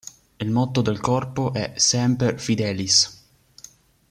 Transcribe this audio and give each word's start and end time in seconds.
Il 0.39 0.49
motto 0.49 0.81
del 0.81 0.99
corpo 0.99 1.53
è 1.53 1.73
"semper 1.75 2.39
fidelis". 2.39 3.27